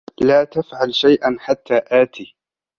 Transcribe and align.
لا 0.21 0.43
تفعل 0.43 0.93
شيئا 0.95 1.35
حتى 1.39 1.81
آتي. 1.87 2.35